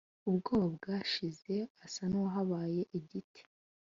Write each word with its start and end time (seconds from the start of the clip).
ubwoba 0.29 0.67
bwashize 0.77 1.55
asa 1.85 2.03
nuwabaye 2.09 2.81
igiti 2.97 3.41